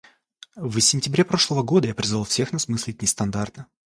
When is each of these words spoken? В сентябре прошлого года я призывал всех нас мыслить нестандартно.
В 0.55 0.79
сентябре 0.79 1.23
прошлого 1.23 1.61
года 1.61 1.87
я 1.89 1.93
призывал 1.93 2.23
всех 2.23 2.51
нас 2.53 2.67
мыслить 2.67 3.03
нестандартно. 3.03 3.67